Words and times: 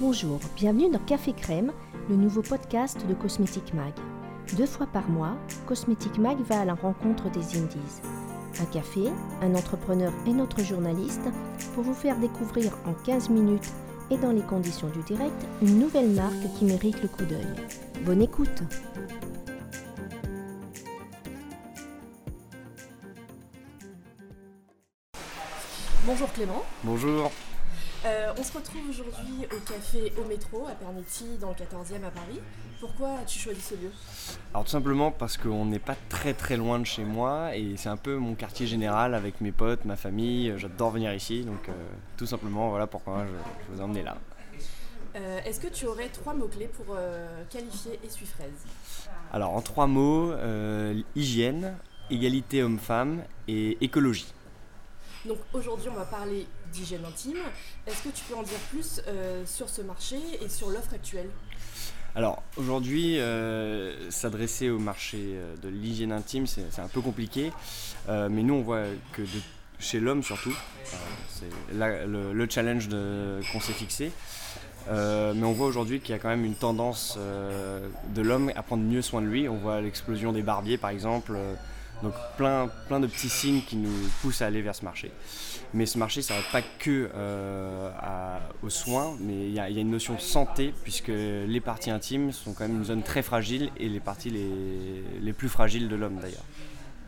Bonjour, 0.00 0.40
bienvenue 0.56 0.88
dans 0.88 0.98
Café 0.98 1.34
Crème, 1.34 1.74
le 2.08 2.16
nouveau 2.16 2.40
podcast 2.40 3.06
de 3.06 3.12
Cosmetic 3.12 3.74
Mag. 3.74 3.92
Deux 4.56 4.64
fois 4.64 4.86
par 4.86 5.06
mois, 5.10 5.36
Cosmetic 5.66 6.16
Mag 6.16 6.38
va 6.40 6.60
à 6.60 6.64
la 6.64 6.72
rencontre 6.72 7.30
des 7.30 7.58
indies. 7.58 8.00
Un 8.62 8.64
café, 8.64 9.10
un 9.42 9.54
entrepreneur 9.54 10.10
et 10.26 10.32
notre 10.32 10.64
journaliste 10.64 11.20
pour 11.74 11.84
vous 11.84 11.92
faire 11.92 12.18
découvrir 12.18 12.72
en 12.86 12.94
15 13.04 13.28
minutes 13.28 13.70
et 14.10 14.16
dans 14.16 14.32
les 14.32 14.40
conditions 14.40 14.88
du 14.88 15.02
direct 15.02 15.36
une 15.60 15.78
nouvelle 15.78 16.08
marque 16.08 16.50
qui 16.58 16.64
mérite 16.64 17.02
le 17.02 17.08
coup 17.08 17.26
d'œil. 17.26 17.46
Bonne 18.06 18.22
écoute 18.22 18.62
Bonjour 26.06 26.32
Clément. 26.32 26.62
Bonjour. 26.84 27.30
Euh, 28.06 28.32
on 28.38 28.42
se 28.42 28.52
retrouve 28.56 28.88
aujourd'hui 28.88 29.46
au 29.54 29.58
café 29.60 30.10
au 30.18 30.24
métro 30.26 30.66
à 30.66 30.70
Pernetti 30.72 31.36
dans 31.38 31.50
le 31.50 31.54
14e 31.54 32.02
à 32.06 32.10
Paris. 32.10 32.40
Pourquoi 32.80 33.10
as-tu 33.18 33.38
choisi 33.38 33.60
ce 33.60 33.74
lieu? 33.74 33.90
Alors 34.54 34.64
tout 34.64 34.70
simplement 34.70 35.10
parce 35.10 35.36
qu'on 35.36 35.66
n'est 35.66 35.78
pas 35.78 35.96
très 36.08 36.32
très 36.32 36.56
loin 36.56 36.78
de 36.78 36.84
chez 36.86 37.04
moi 37.04 37.54
et 37.54 37.74
c'est 37.76 37.90
un 37.90 37.98
peu 37.98 38.16
mon 38.16 38.34
quartier 38.34 38.66
général 38.66 39.14
avec 39.14 39.42
mes 39.42 39.52
potes, 39.52 39.84
ma 39.84 39.96
famille. 39.96 40.54
J'adore 40.56 40.92
venir 40.92 41.12
ici 41.12 41.42
donc 41.44 41.68
euh, 41.68 41.72
tout 42.16 42.24
simplement 42.24 42.70
voilà 42.70 42.86
pourquoi 42.86 43.26
je, 43.26 43.32
je 43.66 43.74
vous 43.74 43.80
ai 43.80 43.84
emmené 43.84 44.02
là. 44.02 44.16
Euh, 45.16 45.40
Est-ce 45.44 45.60
que 45.60 45.68
tu 45.68 45.84
aurais 45.86 46.08
trois 46.08 46.32
mots-clés 46.32 46.68
pour 46.68 46.94
euh, 46.96 47.42
qualifier 47.50 48.00
Essuie 48.02 48.26
Fraise? 48.26 48.48
Alors 49.30 49.54
en 49.54 49.60
trois 49.60 49.86
mots, 49.86 50.30
euh, 50.32 50.98
hygiène, 51.16 51.76
égalité 52.10 52.62
homme-femme 52.62 53.24
et 53.46 53.76
écologie. 53.84 54.32
Donc 55.26 55.36
aujourd'hui 55.52 55.88
on 55.92 55.96
va 55.98 56.06
parler 56.06 56.46
d'hygiène 56.72 57.04
intime. 57.04 57.38
Est-ce 57.86 58.02
que 58.02 58.08
tu 58.08 58.24
peux 58.24 58.34
en 58.34 58.42
dire 58.42 58.58
plus 58.70 59.00
euh, 59.06 59.44
sur 59.46 59.68
ce 59.68 59.82
marché 59.82 60.16
et 60.42 60.48
sur 60.48 60.70
l'offre 60.70 60.94
actuelle? 60.94 61.28
Alors 62.14 62.42
aujourd'hui, 62.56 63.20
euh, 63.20 64.10
s'adresser 64.10 64.68
au 64.68 64.78
marché 64.78 65.18
euh, 65.20 65.56
de 65.62 65.68
l'hygiène 65.68 66.12
intime, 66.12 66.46
c'est 66.46 66.80
un 66.80 66.88
peu 66.88 67.00
compliqué, 67.00 67.52
mais 68.08 68.42
nous 68.42 68.54
on 68.54 68.62
voit 68.62 68.84
que 69.12 69.22
chez 69.78 70.00
l'homme 70.00 70.22
surtout, 70.22 70.54
c'est 71.28 71.48
le, 71.72 72.32
le 72.32 72.50
challenge 72.50 72.88
qu'on 72.88 73.60
s'est 73.60 73.72
fixé. 73.72 74.12
Mais 74.88 75.44
on 75.44 75.52
voit 75.52 75.68
aujourd'hui 75.68 76.00
qu'il 76.00 76.10
y 76.10 76.14
a 76.14 76.18
quand 76.18 76.28
même 76.28 76.44
une 76.44 76.56
tendance 76.56 77.16
de 77.16 78.22
l'homme 78.22 78.50
à 78.56 78.62
prendre 78.62 78.82
mieux 78.82 79.02
soin 79.02 79.22
de 79.22 79.26
lui. 79.26 79.48
On 79.48 79.56
voit 79.56 79.80
l'explosion 79.80 80.32
des 80.32 80.42
barbiers 80.42 80.78
par 80.78 80.90
exemple. 80.90 81.38
Donc 82.02 82.14
plein, 82.36 82.68
plein 82.88 83.00
de 83.00 83.06
petits 83.06 83.28
signes 83.28 83.62
qui 83.62 83.76
nous 83.76 84.08
poussent 84.22 84.42
à 84.42 84.46
aller 84.46 84.62
vers 84.62 84.74
ce 84.74 84.84
marché. 84.84 85.12
Mais 85.72 85.86
ce 85.86 85.98
marché 85.98 86.20
ne 86.20 86.24
s'arrête 86.24 86.50
pas 86.50 86.62
que 86.62 87.10
euh, 87.14 88.38
aux 88.62 88.70
soins, 88.70 89.16
mais 89.20 89.46
il 89.48 89.52
y, 89.52 89.60
a 89.60 89.68
il 89.68 89.76
y 89.76 89.78
a 89.78 89.82
une 89.82 89.90
notion 89.90 90.14
de 90.14 90.20
santé, 90.20 90.74
puisque 90.82 91.08
les 91.08 91.60
parties 91.60 91.90
intimes 91.90 92.32
sont 92.32 92.54
quand 92.54 92.66
même 92.66 92.78
une 92.78 92.84
zone 92.84 93.02
très 93.02 93.22
fragile 93.22 93.70
et 93.76 93.88
les 93.88 94.00
parties 94.00 94.30
les, 94.30 95.04
les 95.20 95.32
plus 95.32 95.48
fragiles 95.48 95.88
de 95.88 95.96
l'homme 95.96 96.16
d'ailleurs. 96.16 96.44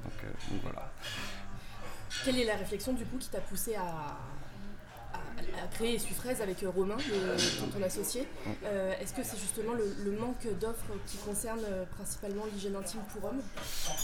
Donc, 0.04 0.12
euh, 0.24 0.50
donc 0.50 0.62
voilà. 0.62 0.92
Quelle 2.24 2.38
est 2.38 2.44
la 2.44 2.56
réflexion 2.56 2.92
du 2.92 3.04
coup 3.04 3.18
qui 3.18 3.28
t'a 3.28 3.40
poussé 3.40 3.74
à, 3.74 4.16
à- 5.38 5.64
à 5.64 5.66
créer 5.68 5.94
Essuie 5.96 6.14
Fraise 6.14 6.40
avec 6.40 6.62
euh, 6.62 6.70
Romain, 6.70 6.96
le- 7.08 7.70
ton 7.72 7.82
associé. 7.82 8.26
Euh, 8.64 8.92
Est-ce 9.00 9.12
que 9.12 9.22
c'est 9.24 9.38
justement 9.38 9.72
le, 9.74 9.94
le 10.04 10.12
manque 10.18 10.46
d'offres 10.60 10.92
qui 11.06 11.16
concerne 11.18 11.60
euh, 11.64 11.84
principalement 11.96 12.44
l'hygiène 12.52 12.76
intime 12.76 13.00
pour 13.12 13.30
hommes? 13.30 13.40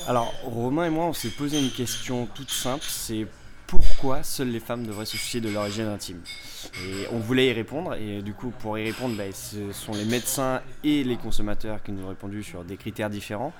Alors 0.06 0.32
Romain 0.44 0.86
et 0.86 0.90
moi 0.90 1.04
on 1.06 1.12
s'est 1.12 1.30
posé 1.30 1.58
une 1.60 1.70
question 1.70 2.26
toute 2.34 2.50
simple, 2.50 2.84
c'est 2.88 3.26
pourquoi 3.68 4.22
seules 4.22 4.48
les 4.48 4.60
femmes 4.60 4.86
devraient 4.86 5.04
se 5.04 5.16
soucier 5.18 5.40
de 5.40 5.50
leur 5.50 5.68
hygiène 5.68 5.88
intime 5.88 6.20
Et 6.74 7.06
on 7.12 7.18
voulait 7.18 7.48
y 7.48 7.52
répondre 7.52 7.94
et 7.94 8.22
du 8.22 8.32
coup 8.32 8.50
pour 8.60 8.78
y 8.78 8.84
répondre 8.84 9.14
bah, 9.14 9.24
ce 9.32 9.72
sont 9.72 9.92
les 9.92 10.06
médecins 10.06 10.62
et 10.82 11.04
les 11.04 11.16
consommateurs 11.16 11.82
qui 11.82 11.92
nous 11.92 12.04
ont 12.04 12.08
répondu 12.08 12.42
sur 12.42 12.64
des 12.64 12.78
critères 12.78 13.10
différents 13.10 13.52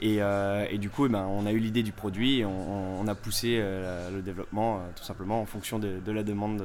et, 0.00 0.16
euh, 0.20 0.66
du 0.78 0.90
coup 0.90 1.06
eh 1.06 1.08
ben, 1.08 1.24
on 1.26 1.46
a 1.46 1.52
eu 1.52 1.58
l'idée 1.58 1.84
du 1.84 1.92
produit 1.92 2.40
et 2.40 2.44
on, 2.44 3.06
a 3.06 3.14
poussé 3.14 3.58
euh, 3.60 4.10
le 4.10 4.20
développement 4.20 4.76
euh, 4.76 4.78
tout 4.96 5.04
simplement 5.04 5.40
en 5.40 5.46
fonction 5.46 5.78
de, 5.78 6.00
la 6.10 6.24
demande 6.24 6.62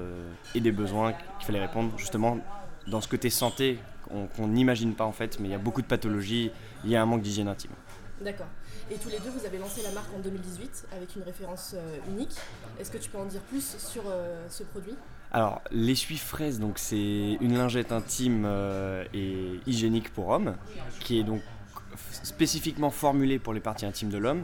et 0.56 0.60
des 0.60 0.72
besoins 0.72 1.14
qu'il 1.14 1.46
fallait 1.46 1.62
répondre 1.62 1.92
justement 1.98 2.40
dans 2.88 3.02
ce 3.02 3.08
côté 3.08 3.30
santé 3.30 3.78
qu'on 4.36 4.48
n'imagine 4.48 4.96
pas 4.96 5.06
en 5.06 5.12
fait 5.12 5.40
mais 5.40 5.50
il 5.50 5.52
y 5.52 5.56
a 5.56 5.60
beaucoup 5.60 5.84
de 5.84 5.88
pathologies, 5.88 6.50
il 6.84 6.90
y 6.90 6.96
a 6.96 7.02
un 7.02 7.06
manque 7.06 7.22
d'hygiène 7.22 7.48
intime. 7.48 7.72
D'accord. 8.22 8.48
Et 8.90 8.96
tous 8.96 9.10
les 9.10 9.20
deux, 9.20 9.30
vous 9.30 9.46
avez 9.46 9.60
lancé 9.60 9.84
la 9.84 9.92
marque 9.92 10.14
en 10.16 10.20
2018 10.20 10.88
avec 10.96 11.16
une 11.16 11.24
référence 11.24 11.76
euh, 11.76 11.98
unique. 12.10 12.36
Est-ce 12.80 12.90
que 12.90 12.98
tu 12.98 13.10
peux 13.10 13.18
en 13.18 13.26
dire 13.26 13.42
plus 13.42 13.78
sur 13.78 14.04
euh, 14.08 14.46
ce 14.50 14.64
produit? 14.64 14.96
Alors, 15.32 15.62
l'essuie 15.72 16.18
fraise, 16.18 16.60
donc 16.60 16.80
c'est 16.80 17.38
une 17.42 17.58
lingette 17.58 17.92
intime 17.92 18.44
euh, 18.46 19.04
et 19.14 19.60
hygiénique 19.68 20.12
pour 20.14 20.30
homme, 20.30 20.56
qui 21.00 21.20
est 21.20 21.24
donc 21.24 21.42
spécifiquement 22.24 22.90
formulée 22.90 23.38
pour 23.38 23.54
les 23.54 23.60
parties 23.60 23.86
intimes 23.86 24.10
de 24.10 24.18
l'homme. 24.18 24.44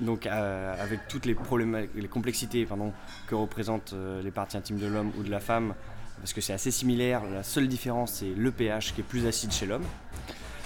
Donc 0.00 0.26
avec 0.26 1.06
toutes 1.06 1.26
les, 1.26 1.36
les 1.94 2.08
complexités 2.08 2.66
que 3.28 3.34
représentent 3.34 3.94
les 4.22 4.30
parties 4.30 4.56
intimes 4.56 4.78
de 4.78 4.86
l'homme 4.86 5.12
ou 5.18 5.22
de 5.22 5.30
la 5.30 5.38
femme, 5.38 5.74
parce 6.18 6.32
que 6.32 6.40
c'est 6.40 6.54
assez 6.54 6.70
similaire, 6.70 7.22
la 7.24 7.42
seule 7.42 7.68
différence 7.68 8.14
c'est 8.14 8.34
le 8.34 8.50
pH 8.50 8.94
qui 8.94 9.02
est 9.02 9.04
plus 9.04 9.26
acide 9.26 9.52
chez 9.52 9.66
l'homme. 9.66 9.84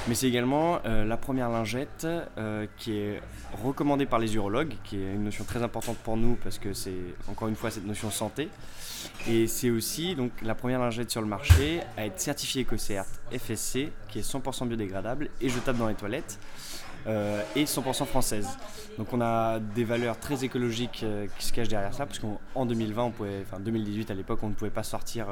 Mais 0.08 0.14
c'est 0.14 0.28
également 0.28 0.78
euh, 0.84 1.04
la 1.04 1.16
première 1.16 1.48
lingette 1.48 2.06
euh, 2.38 2.66
qui 2.76 2.96
est 2.96 3.20
recommandée 3.60 4.06
par 4.06 4.20
les 4.20 4.36
urologues, 4.36 4.74
qui 4.84 4.98
est 4.98 5.14
une 5.14 5.24
notion 5.24 5.42
très 5.42 5.64
importante 5.64 5.96
pour 5.96 6.16
nous 6.16 6.36
parce 6.44 6.60
que 6.60 6.72
c'est 6.72 6.94
encore 7.28 7.48
une 7.48 7.56
fois 7.56 7.72
cette 7.72 7.86
notion 7.86 8.12
santé. 8.12 8.48
Et 9.28 9.48
c'est 9.48 9.68
aussi 9.68 10.14
donc 10.14 10.30
la 10.42 10.54
première 10.54 10.78
lingette 10.78 11.10
sur 11.10 11.20
le 11.22 11.26
marché 11.26 11.80
à 11.96 12.06
être 12.06 12.20
certifiée 12.20 12.62
EcoCert 12.62 13.04
FSC, 13.32 13.90
qui 14.08 14.20
est 14.20 14.22
100% 14.22 14.68
biodégradable 14.68 15.28
et 15.40 15.48
jetable 15.48 15.78
dans 15.78 15.88
les 15.88 15.94
toilettes, 15.94 16.38
euh, 17.08 17.42
et 17.56 17.64
100% 17.64 18.04
française. 18.04 18.48
Donc 18.98 19.12
on 19.12 19.20
a 19.20 19.58
des 19.58 19.84
valeurs 19.84 20.20
très 20.20 20.44
écologiques 20.44 21.04
qui 21.36 21.46
se 21.46 21.52
cachent 21.52 21.68
derrière 21.68 21.94
ça, 21.94 22.06
parce 22.06 22.20
qu'en 22.20 22.64
2020, 22.64 23.02
on 23.02 23.10
pouvait, 23.10 23.42
enfin 23.42 23.58
2018 23.58 24.12
à 24.12 24.14
l'époque, 24.14 24.38
on 24.42 24.50
ne 24.50 24.54
pouvait 24.54 24.70
pas 24.70 24.84
sortir 24.84 25.26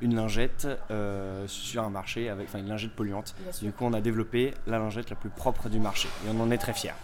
une 0.00 0.14
lingette 0.14 0.68
euh, 0.90 1.46
sur 1.46 1.82
un 1.82 1.90
marché 1.90 2.28
avec, 2.28 2.48
enfin 2.48 2.58
une 2.58 2.68
lingette 2.68 2.92
polluante. 2.92 3.34
Du 3.60 3.72
coup, 3.72 3.84
on 3.84 3.92
a 3.92 4.00
développé 4.00 4.54
la 4.66 4.78
lingette 4.78 5.10
la 5.10 5.16
plus 5.16 5.30
propre 5.30 5.68
du 5.68 5.78
marché, 5.78 6.08
et 6.26 6.30
on 6.34 6.40
en 6.40 6.50
est 6.50 6.58
très 6.58 6.72
fiers. 6.72 6.94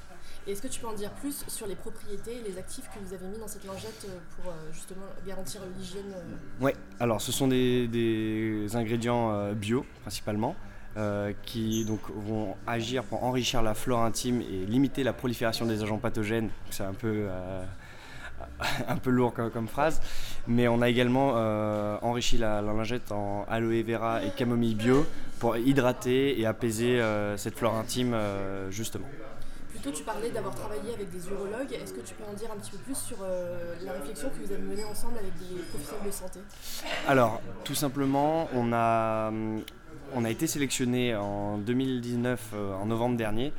Et 0.47 0.53
est-ce 0.53 0.63
que 0.63 0.69
tu 0.69 0.81
peux 0.81 0.87
en 0.87 0.95
dire 0.95 1.11
plus 1.11 1.45
sur 1.49 1.67
les 1.67 1.75
propriétés 1.77 2.39
et 2.39 2.49
les 2.49 2.59
actifs 2.59 2.89
que 2.95 2.99
vous 3.05 3.13
avez 3.13 3.27
mis 3.27 3.39
dans 3.39 3.47
cette 3.47 3.67
lingette 3.67 4.07
euh, 4.09 4.19
pour 4.37 4.51
euh, 4.51 4.55
justement 4.73 5.05
garantir 5.27 5.61
l'hygiène 5.77 6.15
Ouais, 6.61 6.75
alors 6.99 7.21
ce 7.21 7.31
sont 7.31 7.47
des, 7.47 7.89
des 7.89 8.75
ingrédients 8.75 9.53
bio 9.53 9.85
principalement 10.03 10.57
euh, 10.97 11.33
qui 11.45 11.85
donc 11.85 12.01
vont 12.11 12.57
agir 12.67 13.05
pour 13.05 13.23
enrichir 13.23 13.63
la 13.63 13.75
flore 13.75 14.03
intime 14.03 14.41
et 14.41 14.67
limiter 14.67 15.05
la 15.05 15.13
prolifération 15.13 15.65
des 15.65 15.85
agents 15.85 15.99
pathogènes. 15.99 16.51
C'est 16.71 16.83
un 16.83 16.95
peu 16.95 17.29
euh, 17.29 17.65
un 18.89 18.97
peu 18.97 19.11
lourd 19.11 19.33
comme, 19.33 19.53
comme 19.53 19.69
phrase, 19.69 20.01
mais 20.47 20.69
on 20.69 20.81
a 20.83 20.89
également 20.89 21.33
euh, 21.37 21.97
enrichi 22.03 22.39
la, 22.39 22.61
la 22.61 22.73
lingette 22.73 23.13
en 23.13 23.45
aloe 23.49 23.83
vera 23.83 24.23
et 24.23 24.31
camomille 24.31 24.75
bio 24.75 25.07
pour 25.39 25.57
hydrater 25.57 26.39
et 26.41 26.47
apaiser 26.47 27.01
euh, 27.01 27.37
cette 27.37 27.57
flore 27.57 27.75
intime 27.77 28.13
euh, 28.15 28.71
justement. 28.71 29.07
Plutôt, 29.71 29.97
tu 29.97 30.05
parlais 30.05 30.29
d'avoir 30.31 30.55
travaillé 30.55 30.93
avec 30.93 31.11
des 31.11 31.27
urologues. 31.29 31.73
Est-ce 31.73 31.95
que 31.95 32.01
tu 32.01 32.13
peux 32.13 32.25
en 32.31 32.35
dire 32.35 32.51
un 32.55 32.59
petit 32.61 32.73
peu 32.73 32.77
plus 32.79 32.97
sur 32.99 33.17
euh, 33.23 33.75
la 33.83 33.93
réflexion 33.93 34.29
que 34.29 34.47
vous 34.47 34.53
avez 34.53 34.61
menée 34.61 34.85
ensemble 34.85 35.15
avec 35.19 35.33
des 35.39 35.63
professionnels 35.71 36.07
de 36.07 36.11
santé? 36.11 36.41
Alors, 37.09 37.41
tout 37.65 37.75
simplement, 37.75 38.47
on 38.55 38.75
a, 38.75 39.29
hum, 39.29 39.63
on 40.15 40.25
a 40.25 40.31
été 40.31 40.47
sélectionné 40.47 41.15
en 41.15 41.59
2019, 41.59 42.51
euh, 42.55 42.75
en 42.75 42.87
novembre 42.87 43.17
dernier, 43.17 43.53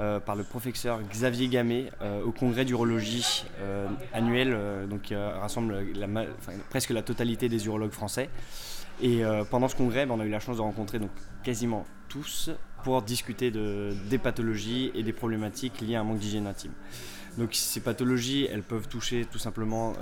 euh, 0.00 0.20
par 0.20 0.36
le 0.36 0.44
professeur 0.44 1.00
Xavier 1.02 1.48
Gamet 1.48 1.90
euh, 2.02 2.22
au 2.22 2.32
congrès 2.32 2.64
d'urologie 2.64 3.44
annuel, 4.12 4.56
donc 4.88 5.02
qui 5.02 5.14
rassemble 5.14 5.76
presque 6.68 6.90
la 6.90 7.02
totalité 7.02 7.48
des 7.48 7.66
urologues 7.66 7.92
français. 7.92 8.30
Et 9.02 9.22
pendant 9.50 9.68
ce 9.68 9.76
congrès, 9.76 10.04
ben, 10.04 10.14
on 10.14 10.20
a 10.20 10.26
eu 10.26 10.30
la 10.30 10.40
chance 10.40 10.56
de 10.56 10.62
rencontrer 10.62 11.00
quasiment 11.42 11.86
tous 12.08 12.50
pour 12.84 13.00
discuter 13.02 13.50
de, 13.50 13.94
des 14.10 14.18
pathologies 14.18 14.90
et 14.94 15.02
des 15.02 15.12
problématiques 15.12 15.80
liées 15.80 15.96
à 15.96 16.00
un 16.00 16.04
manque 16.04 16.18
d'hygiène 16.18 16.46
intime. 16.46 16.72
Donc 17.38 17.50
ces 17.54 17.80
pathologies, 17.80 18.46
elles 18.50 18.62
peuvent 18.62 18.88
toucher 18.88 19.26
tout 19.30 19.38
simplement 19.38 19.94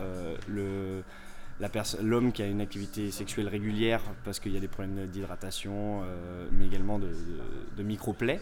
le, 0.49 1.02
l'homme 2.02 2.32
qui 2.32 2.43
a 2.43 2.46
une 2.46 2.60
activité 2.60 3.10
sexuelle 3.10 3.49
régulière 3.49 4.00
parce 4.25 4.40
qu'il 4.40 4.52
y 4.52 4.56
a 4.56 4.60
des 4.60 4.69
problèmes 4.69 5.06
d'hydratation, 5.06 6.02
euh, 6.02 6.49
mais 6.52 6.66
également 6.66 6.99
de, 6.99 7.82
micro-plaies. 7.82 8.40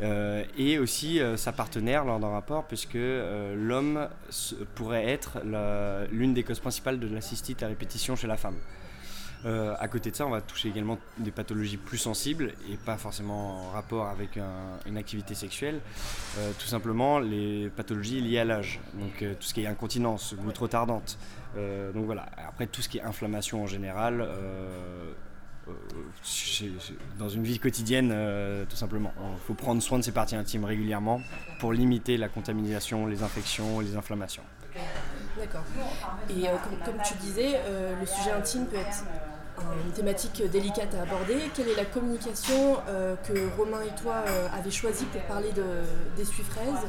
Euh, 0.00 0.42
et 0.56 0.78
aussi 0.78 1.20
euh, 1.20 1.36
sa 1.36 1.52
partenaire 1.52 2.04
lors 2.04 2.18
d'un 2.18 2.30
rapport, 2.30 2.64
puisque 2.66 2.94
l'homme 2.96 4.08
pourrait 4.74 5.06
être 5.06 5.40
l'une 6.10 6.34
des 6.34 6.42
causes 6.42 6.60
principales 6.60 6.98
de 6.98 7.12
la 7.12 7.20
cystite 7.20 7.62
à 7.62 7.68
répétition 7.68 8.16
chez 8.16 8.26
la 8.26 8.36
femme. 8.36 8.56
Euh, 9.44 9.74
à 9.78 9.88
côté 9.88 10.10
de 10.10 10.16
ça, 10.16 10.26
on 10.26 10.30
va 10.30 10.40
toucher 10.40 10.68
également 10.68 10.98
des 11.18 11.30
pathologies 11.30 11.76
plus 11.76 11.98
sensibles 11.98 12.52
et 12.70 12.76
pas 12.76 12.96
forcément 12.96 13.68
en 13.68 13.70
rapport 13.70 14.06
avec 14.06 14.38
une 14.86 14.96
activité 14.96 15.34
sexuelle. 15.34 15.80
Euh, 16.38 16.52
tout 16.58 16.66
simplement 16.66 17.18
les 17.18 17.68
pathologies 17.70 18.20
liées 18.20 18.38
à 18.38 18.44
l'âge, 18.44 18.80
donc 18.94 19.22
euh, 19.22 19.34
tout 19.34 19.42
ce 19.46 19.54
qui 19.54 19.62
est 19.62 19.66
incontinence, 19.66 20.34
goutte 20.34 20.58
retardante. 20.58 21.18
donc 21.94 22.06
voilà. 22.06 22.26
Après 22.48 22.66
tout 22.66 22.82
ce 22.82 22.88
qui 22.88 22.98
est 22.98 23.02
inflammation 23.02 23.62
en 23.62 23.66
général. 23.66 24.26
dans 27.18 27.28
une 27.28 27.44
vie 27.44 27.58
quotidienne, 27.58 28.14
tout 28.68 28.76
simplement. 28.76 29.12
Il 29.34 29.40
faut 29.46 29.54
prendre 29.54 29.82
soin 29.82 29.98
de 29.98 30.04
ses 30.04 30.12
parties 30.12 30.36
intimes 30.36 30.64
régulièrement 30.64 31.20
pour 31.58 31.72
limiter 31.72 32.16
la 32.16 32.28
contamination, 32.28 33.06
les 33.06 33.22
infections, 33.22 33.80
les 33.80 33.96
inflammations. 33.96 34.44
D'accord. 35.36 35.64
Et 36.30 36.46
comme, 36.84 36.98
tu 37.04 37.14
disais, 37.14 37.60
le 38.00 38.06
sujet 38.06 38.30
intime 38.30 38.66
peut 38.66 38.76
être 38.76 39.04
une 39.84 39.92
thématique 39.92 40.42
délicate 40.50 40.94
à 40.94 41.02
aborder. 41.02 41.50
Quelle 41.54 41.68
est 41.68 41.76
la 41.76 41.84
communication 41.84 42.78
euh, 42.88 43.14
que 43.16 43.32
Romain 43.56 43.82
et 43.82 44.00
toi 44.00 44.24
euh, 44.26 44.48
avez 44.52 44.70
choisi 44.70 45.04
pour 45.06 45.20
parler 45.22 45.50
de, 45.52 45.62
des 46.16 46.24
fraises 46.24 46.86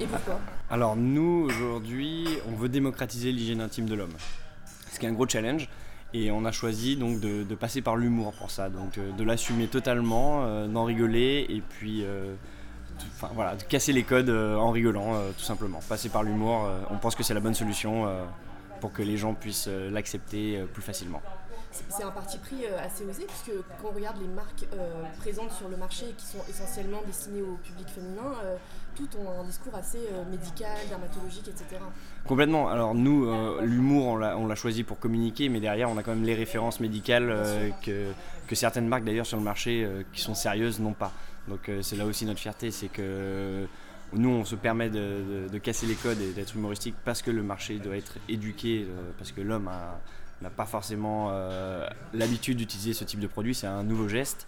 et 0.00 0.06
pourquoi? 0.06 0.40
Alors 0.70 0.96
nous, 0.96 1.46
aujourd'hui, 1.46 2.26
on 2.48 2.56
veut 2.56 2.68
démocratiser 2.68 3.32
l'hygiène 3.32 3.60
intime 3.60 3.86
de 3.86 3.94
l'homme, 3.94 4.14
ce 4.90 4.98
qui 4.98 5.06
est 5.06 5.08
un 5.08 5.12
gros 5.12 5.28
challenge. 5.28 5.68
Et 6.12 6.30
on 6.30 6.44
a 6.44 6.52
choisi 6.52 6.96
donc 6.96 7.18
de, 7.18 7.54
passer 7.56 7.82
par 7.82 7.96
l'humour 7.96 8.32
pour 8.34 8.50
ça, 8.50 8.68
donc 8.68 8.98
euh, 8.98 9.10
de 9.12 9.24
l'assumer 9.24 9.66
totalement, 9.66 10.66
d'en 10.68 10.84
rigoler 10.84 11.46
et 11.48 11.60
puis 11.60 12.04
voilà, 13.34 13.56
de 13.56 13.62
casser 13.64 13.92
les 13.92 14.04
codes 14.04 14.30
en 14.30 14.70
rigolant 14.70 15.20
tout 15.36 15.44
simplement. 15.44 15.80
Passer 15.88 16.08
par 16.08 16.22
l'humour, 16.22 16.68
on 16.90 16.98
pense 16.98 17.16
que 17.16 17.24
c'est 17.24 17.34
la 17.34 17.40
bonne 17.40 17.54
solution 17.54 18.06
pour 18.80 18.92
que 18.92 19.02
les 19.02 19.16
gens 19.16 19.34
puissent 19.34 19.68
l'accepter 19.90 20.62
plus 20.72 20.82
facilement 20.82 21.20
c'est 21.88 22.04
un 22.04 22.10
parti 22.10 22.38
pris 22.38 22.64
euh, 22.64 22.84
assez 22.84 23.04
osé, 23.04 23.26
puisque 23.26 23.52
quand 23.80 23.88
on 23.90 23.94
regarde 23.94 24.20
les 24.20 24.28
marques 24.28 24.66
euh, 24.74 25.02
présentes 25.18 25.52
sur 25.52 25.68
le 25.68 25.76
marché 25.76 26.06
qui 26.16 26.26
sont 26.26 26.38
essentiellement 26.48 27.00
destinées 27.06 27.42
au 27.42 27.56
public 27.64 27.88
féminin, 27.88 28.32
euh, 28.44 28.56
toutes 28.94 29.16
ont 29.16 29.40
un 29.40 29.44
discours 29.44 29.74
assez 29.74 29.98
médical, 30.30 30.76
dermatologique, 30.88 31.48
etc. 31.48 31.82
Complètement. 32.28 32.68
Alors 32.68 32.94
nous, 32.94 33.28
l'humour, 33.60 34.20
on 34.36 34.46
l'a 34.46 34.54
choisi 34.54 34.84
pour 34.84 35.00
communiquer, 35.00 35.48
mais 35.48 35.58
derrière, 35.58 35.90
on 35.90 35.98
a 35.98 36.04
quand 36.04 36.14
même 36.14 36.22
les 36.22 36.36
références 36.36 36.78
médicales 36.78 37.72
que, 37.84 38.12
que, 38.46 38.54
certaines 38.54 38.86
marques 38.86 39.02
d'ailleurs 39.02 39.26
sur 39.26 39.36
le 39.36 39.42
marché 39.42 39.84
qui 40.12 40.20
sont 40.20 40.36
sérieuses 40.36 40.78
n'ont 40.78 40.92
pas. 40.92 41.10
Donc 41.48 41.68
c'est 41.82 41.96
là 41.96 42.06
aussi 42.06 42.24
notre 42.24 42.38
fierté, 42.38 42.70
c'est 42.70 42.86
que 42.86 43.66
nous, 44.12 44.28
on 44.28 44.44
se 44.44 44.54
permet 44.54 44.90
de, 44.90 45.48
de 45.52 45.58
casser 45.58 45.86
les 45.86 45.96
codes 45.96 46.20
et 46.20 46.30
d'être 46.32 46.54
humoristique 46.54 46.94
parce 47.04 47.20
que 47.20 47.32
le 47.32 47.42
marché 47.42 47.80
doit 47.80 47.96
être 47.96 48.18
éduqué, 48.28 48.86
parce 49.18 49.32
que 49.32 49.40
l'homme 49.40 49.66
a 49.66 49.98
n'a 50.44 50.50
pas 50.50 50.66
forcément 50.66 51.30
euh, 51.30 51.88
l'habitude 52.12 52.58
d'utiliser 52.58 52.92
ce 52.92 53.04
type 53.04 53.20
de 53.20 53.26
produit, 53.26 53.54
c'est 53.54 53.66
un 53.66 53.82
nouveau 53.82 54.08
geste. 54.08 54.46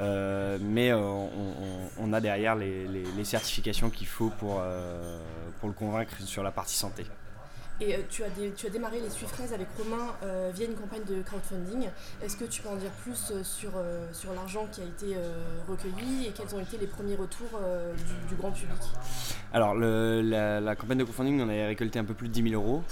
Euh, 0.00 0.58
mais 0.60 0.90
euh, 0.90 0.98
on, 1.98 2.12
a 2.12 2.20
derrière 2.20 2.56
les, 2.56 3.24
certifications 3.24 3.90
qu'il 3.90 4.08
faut 4.08 4.30
pour, 4.30 4.60
pour 5.60 5.68
le 5.68 5.74
convaincre 5.74 6.14
sur 6.24 6.42
la 6.42 6.50
partie 6.50 6.74
santé. 6.74 7.04
Et 7.80 7.96
tu, 8.08 8.22
as 8.22 8.28
tu 8.56 8.66
as 8.66 8.70
démarré 8.70 9.00
les 9.00 9.10
Suifraises 9.10 9.52
avec 9.52 9.66
Romain 9.76 10.14
via 10.52 10.66
une 10.66 10.74
campagne 10.74 11.04
de 11.04 11.22
crowdfunding. 11.22 11.88
Est-ce 12.22 12.36
que 12.36 12.44
tu 12.44 12.62
peux 12.62 12.68
en 12.68 12.76
dire 12.76 12.90
plus 13.02 13.32
sur, 13.42 13.72
sur 14.12 14.32
l'argent 14.32 14.66
qui 14.70 14.80
a 14.80 14.84
été 14.84 15.16
recueilli 15.68 16.26
et 16.26 16.30
quels 16.30 16.54
ont 16.54 16.60
été 16.60 16.76
les 16.78 16.86
premiers 16.86 17.16
retours 17.16 17.60
du, 18.28 18.34
grand 18.36 18.50
public? 18.50 18.78
Alors, 19.52 19.74
la, 19.74 20.60
la, 20.60 20.76
campagne 20.76 20.98
de 20.98 21.04
crowdfunding, 21.04 21.40
on 21.40 21.48
avait 21.48 21.66
récolté 21.66 21.98
un 21.98 22.04
peu 22.04 22.14
plus 22.14 22.28
de 22.28 22.32
10 22.32 22.50
000 22.50 22.62
euros. 22.62 22.82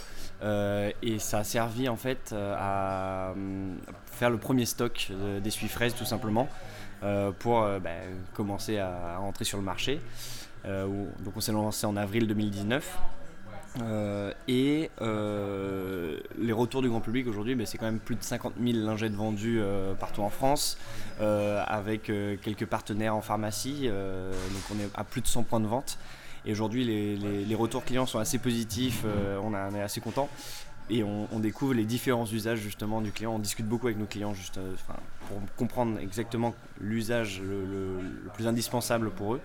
Euh, 0.42 0.90
et 1.02 1.18
ça 1.18 1.38
a 1.38 1.44
servi 1.44 1.88
en 1.88 1.96
fait 1.96 2.30
euh, 2.32 2.54
à 2.58 3.30
euh, 3.30 3.74
faire 4.06 4.30
le 4.30 4.38
premier 4.38 4.66
stock 4.66 5.10
d'essuie-fraises 5.42 5.94
tout 5.94 6.04
simplement 6.04 6.48
pour 7.40 7.66
bah, 7.80 7.90
commencer 8.32 8.78
à, 8.78 9.16
rentrer 9.18 9.44
sur 9.44 9.58
le 9.58 9.64
marché. 9.64 10.00
donc 10.64 11.36
on 11.36 11.40
s'est 11.40 11.50
lancé 11.50 11.84
en 11.84 11.96
avril 11.96 12.28
2019. 12.28 12.98
et 14.46 14.90
les 15.00 16.52
retours 16.52 16.80
du 16.82 16.88
grand 16.88 17.00
public 17.00 17.26
aujourd'hui, 17.26 17.56
bah, 17.56 17.66
c'est 17.66 17.76
quand 17.76 17.86
même 17.86 17.98
plus 17.98 18.14
de 18.14 18.22
50 18.22 18.54
000 18.62 18.86
lingettes 18.86 19.14
vendues 19.14 19.60
partout 19.98 20.22
en 20.22 20.30
France, 20.30 20.78
avec 21.18 22.04
quelques 22.04 22.66
partenaires 22.66 23.16
en 23.16 23.20
pharmacie. 23.20 23.88
donc 23.88 24.62
on 24.72 24.78
est 24.78 24.88
à 24.94 25.02
plus 25.02 25.22
de 25.22 25.26
100 25.26 25.42
points 25.42 25.60
de 25.60 25.66
vente. 25.66 25.98
Et 26.44 26.52
aujourd'hui, 26.52 26.84
les, 26.84 27.54
retours 27.54 27.84
clients 27.84 28.06
sont 28.06 28.18
assez 28.18 28.38
positifs, 28.38 29.02
euh, 29.04 29.38
on, 29.42 29.54
est 29.74 29.82
assez 29.82 30.00
content. 30.00 30.28
Et 30.90 31.04
on, 31.04 31.38
découvre 31.38 31.74
les 31.74 31.84
différents 31.84 32.26
usages 32.26 32.58
justement 32.58 33.00
du 33.00 33.12
client. 33.12 33.34
On 33.34 33.38
discute 33.38 33.66
beaucoup 33.66 33.86
avec 33.86 33.98
nos 33.98 34.06
clients 34.06 34.34
juste, 34.34 34.58
euh, 34.58 34.74
pour 35.28 35.38
comprendre 35.56 35.98
exactement 36.00 36.54
l'usage 36.80 37.40
le, 37.40 37.98
plus 38.34 38.46
indispensable 38.46 39.10
pour 39.10 39.34
eux. 39.34 39.40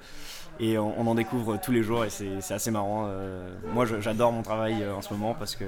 Et 0.59 0.77
on, 0.79 1.07
en 1.07 1.15
découvre 1.15 1.59
tous 1.63 1.71
les 1.71 1.83
jours 1.83 2.03
et 2.03 2.09
c'est 2.09 2.53
assez 2.53 2.71
marrant. 2.71 3.05
Euh, 3.07 3.47
moi, 3.73 3.85
j'adore 3.85 4.31
mon 4.31 4.41
travail 4.41 4.87
en 4.89 5.03
ce 5.03 5.13
moment 5.13 5.35
parce 5.35 5.55
que 5.55 5.65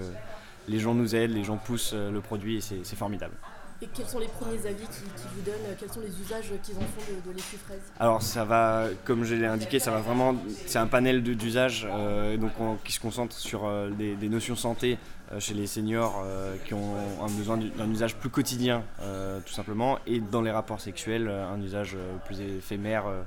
les 0.67 0.79
gens 0.79 0.95
nous 0.95 1.15
aident, 1.15 1.33
les 1.33 1.43
gens 1.43 1.57
poussent 1.57 1.93
le 1.93 2.21
produit 2.21 2.57
et 2.57 2.61
c'est 2.61 2.95
formidable. 2.95 3.35
Et 3.81 3.87
quels 3.93 4.07
sont 4.07 4.19
les 4.19 4.27
premiers 4.27 4.65
avis 4.65 4.83
qu'ils 4.83 5.29
vous 5.35 5.41
donnent 5.45 5.75
Quels 5.79 5.91
sont 5.91 6.01
les 6.01 6.21
usages 6.21 6.51
qu'ils 6.63 6.75
en 6.75 6.81
font 6.81 7.13
de, 7.25 7.33
de 7.33 7.39
fraise 7.39 7.79
Alors 7.97 8.21
ça 8.21 8.43
va, 8.43 8.87
comme 9.05 9.23
je 9.23 9.35
l'ai 9.35 9.45
indiqué, 9.45 9.79
ça 9.79 9.91
va 9.91 9.99
vraiment, 9.99 10.35
c'est 10.65 10.79
un 10.79 10.87
panel 10.87 11.23
d'usages 11.23 11.87
euh, 11.89 12.35
donc 12.35 12.51
qui 12.83 12.91
se 12.91 12.99
concentre 12.99 13.37
sur 13.37 13.65
euh, 13.65 13.89
des, 13.89 14.29
notions 14.29 14.57
santé 14.57 14.97
euh, 15.31 15.39
chez 15.39 15.53
les 15.53 15.65
seniors 15.65 16.25
qui 16.65 16.73
ont 16.73 16.95
un 17.23 17.29
besoin 17.29 17.57
d'un 17.57 17.89
usage 17.89 18.15
plus 18.15 18.29
quotidien 18.29 18.83
tout 19.45 19.53
simplement 19.53 19.97
et 20.05 20.19
dans 20.19 20.41
les 20.41 20.51
rapports 20.51 20.81
sexuels 20.81 21.29
un 21.29 21.61
usage 21.61 21.95
plus 22.25 22.41
éphémère 22.41 23.05
euh, 23.07 23.21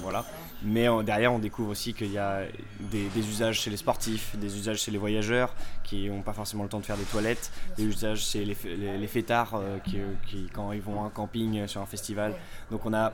voilà. 0.00 0.24
Mais 0.62 0.86
derrière, 1.04 1.32
on 1.32 1.38
découvre 1.38 1.70
aussi 1.70 1.94
qu'il 1.94 2.10
y 2.10 2.18
a 2.18 2.42
des, 2.80 3.08
usages 3.16 3.60
chez 3.60 3.70
les 3.70 3.76
sportifs, 3.76 4.36
des 4.36 4.56
usages 4.56 4.80
chez 4.80 4.90
les 4.90 4.98
voyageurs 4.98 5.54
qui 5.82 6.08
n'ont 6.08 6.22
pas 6.22 6.32
forcément 6.32 6.62
le 6.62 6.68
temps 6.68 6.80
de 6.80 6.86
faire 6.86 6.96
des 6.96 7.04
toilettes, 7.04 7.50
des 7.76 7.84
usages 7.84 8.24
chez 8.24 8.44
les, 8.44 9.06
fêtards 9.06 9.54
euh, 9.54 9.78
qui, 9.78 10.48
quand 10.52 10.72
ils 10.72 10.80
vont 10.80 11.02
à 11.02 11.06
un 11.06 11.10
camping, 11.10 11.66
sur 11.66 11.80
un 11.80 11.86
festival. 11.86 12.34
Donc 12.70 12.86
on 12.86 12.94
a 12.94 13.12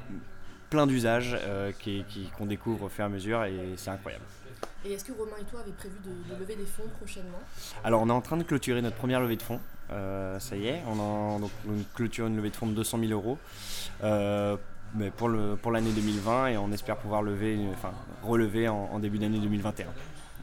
plein 0.70 0.86
d'usages 0.86 1.36
euh, 1.40 1.72
qu'on 2.38 2.46
découvre 2.46 2.84
au 2.84 2.88
fur 2.88 3.02
et 3.02 3.06
à 3.06 3.08
mesure 3.08 3.44
et 3.44 3.74
c'est 3.76 3.90
incroyable. 3.90 4.24
Et 4.84 4.92
est-ce 4.92 5.04
que 5.04 5.12
Romain 5.12 5.36
et 5.40 5.44
toi 5.44 5.60
avez 5.60 5.72
prévu 5.72 5.96
de, 6.04 6.38
lever 6.38 6.56
des 6.56 6.64
fonds 6.64 6.88
prochainement? 6.98 7.40
Alors 7.84 8.02
on 8.02 8.08
est 8.08 8.12
en 8.12 8.20
train 8.20 8.36
de 8.36 8.44
clôturer 8.44 8.80
notre 8.80 8.96
première 8.96 9.20
levée 9.20 9.36
de 9.36 9.42
fonds. 9.42 9.60
ça 9.88 10.56
y 10.56 10.68
est, 10.68 10.82
on 10.86 11.36
a 11.36 11.40
donc, 11.40 11.50
clôturé 11.94 12.28
une 12.28 12.36
levée 12.36 12.50
de 12.50 12.56
fonds 12.56 12.68
de 12.68 12.74
200 12.74 12.98
000 13.00 13.12
euros 13.12 13.38
mais 14.94 15.10
pour, 15.10 15.28
le, 15.28 15.56
pour 15.56 15.72
l'année 15.72 15.92
2020 15.92 16.48
et 16.48 16.56
on 16.56 16.72
espère 16.72 16.96
pouvoir 16.96 17.22
lever, 17.22 17.58
enfin, 17.72 17.92
relever 18.22 18.68
en, 18.68 18.98
début 18.98 19.18
d'année 19.18 19.38
2021. 19.38 19.86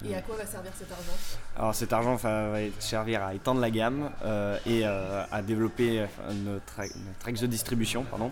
Et 0.08 0.16
à 0.16 0.22
quoi 0.22 0.36
va 0.36 0.46
servir 0.46 0.72
cet 0.78 0.92
argent? 0.92 1.12
Alors 1.58 1.74
cet 1.74 1.92
argent 1.92 2.16
va 2.16 2.60
servir 2.78 3.24
à 3.24 3.34
étendre 3.34 3.60
la 3.60 3.72
gamme 3.72 4.12
euh, 4.24 4.56
et 4.68 4.82
euh, 4.86 5.24
à 5.32 5.42
développer 5.42 6.06
notre, 6.46 7.42
de 7.42 7.48
distribution. 7.48 8.04
Pardon. 8.04 8.32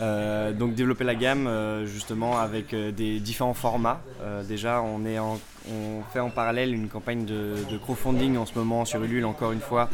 Euh, 0.00 0.52
donc 0.52 0.74
développer 0.74 1.04
la 1.04 1.14
gamme 1.14 1.48
justement 1.84 2.40
avec 2.40 2.74
des 2.74 3.20
différents 3.20 3.54
formats. 3.54 4.00
déjà 4.48 4.82
on, 4.82 5.04
est 5.06 5.20
on 5.20 6.02
fait 6.12 6.20
en 6.20 6.30
parallèle 6.30 6.74
une 6.74 6.88
campagne 6.88 7.26
de, 7.26 7.54
de, 7.70 7.78
crowdfunding 7.78 8.36
en 8.36 8.46
ce 8.46 8.58
moment 8.58 8.84
sur 8.84 9.04
Ulule 9.04 9.24
encore 9.24 9.52
une 9.52 9.60
fois 9.60 9.88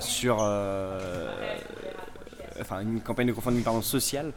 sur 0.00 0.42
enfin 2.60 2.80
une 2.80 3.00
campagne 3.00 3.26
de 3.26 3.32
crowdfunding 3.32 3.62
pardon, 3.62 3.82
sociale 3.82 4.32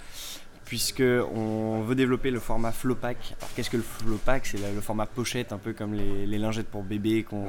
puisque 0.71 1.03
on 1.35 1.81
veut 1.81 1.95
développer 1.95 2.31
le 2.31 2.39
format 2.39 2.71
Flowpack. 2.71 3.35
Alors 3.41 3.53
qu'est-ce 3.53 3.69
que 3.69 3.75
le 3.75 3.83
Flowpack 3.83 4.45
C'est 4.45 4.57
le 4.57 4.79
format 4.79 5.05
pochette, 5.05 5.51
un 5.51 5.57
peu 5.57 5.73
comme 5.73 5.93
les, 5.93 6.37
lingettes 6.37 6.69
pour 6.69 6.81
bébé 6.81 7.23
qu'on 7.23 7.43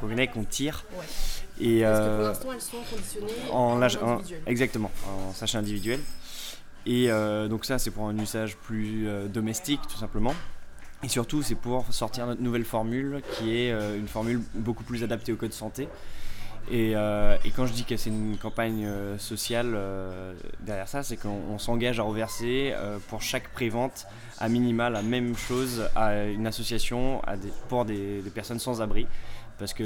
connaît, 0.00 0.26
qu'on 0.26 0.42
tire. 0.42 0.84
Et 1.60 1.82
Parce 1.82 2.00
que 2.00 2.04
pour 2.08 2.24
euh, 2.24 2.28
l'instant, 2.28 2.48
elles 2.52 2.60
sont 2.60 2.76
conditionnées 2.90 3.50
en, 3.52 3.80
individuel. 3.80 4.42
exactement, 4.46 4.90
en 5.06 5.32
sachet 5.32 5.56
individuel. 5.56 6.00
Et 6.84 7.12
euh, 7.12 7.46
donc 7.46 7.64
ça, 7.64 7.78
c'est 7.78 7.92
pour 7.92 8.08
un 8.08 8.18
usage 8.18 8.56
plus 8.56 9.06
euh, 9.06 9.28
domestique, 9.28 9.82
tout 9.88 9.96
simplement. 9.96 10.34
Et 11.04 11.08
surtout, 11.08 11.42
c'est 11.42 11.54
pour 11.54 11.86
sortir 11.92 12.26
notre 12.26 12.42
nouvelle 12.42 12.64
formule, 12.64 13.22
qui 13.34 13.54
est 13.56 13.70
une 13.70 14.08
formule 14.08 14.40
beaucoup 14.54 14.82
plus 14.82 15.04
adaptée 15.04 15.32
au 15.32 15.36
code 15.36 15.52
santé, 15.52 15.86
euh, 16.72 17.36
et, 17.44 17.50
quand 17.50 17.66
je 17.66 17.72
dis 17.72 17.84
que 17.84 17.96
c'est 17.96 18.10
une 18.10 18.36
campagne 18.38 18.84
euh, 18.86 19.18
sociale 19.18 19.72
euh, 19.74 20.32
derrière 20.60 20.88
ça, 20.88 21.02
c'est 21.02 21.16
qu'on 21.16 21.58
s'engage 21.58 22.00
à 22.00 22.02
reverser 22.02 22.74
pour 23.08 23.22
chaque 23.22 23.48
prévente 23.50 24.06
à 24.38 24.48
minima 24.48 24.90
la 24.90 25.02
même 25.02 25.36
chose 25.36 25.88
à 25.94 26.24
une 26.24 26.46
association 26.46 27.22
pour 27.68 27.84
des, 27.84 28.22
personnes 28.34 28.58
sans 28.58 28.82
abri. 28.82 29.06
Parce 29.56 29.72
que 29.72 29.84